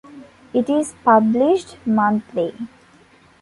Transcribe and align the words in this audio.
It 0.51 0.67
is 0.67 0.95
published 1.03 1.77
monthly. 1.85 2.55